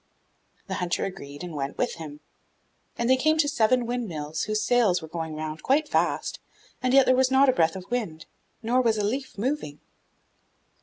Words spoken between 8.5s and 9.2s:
nor was a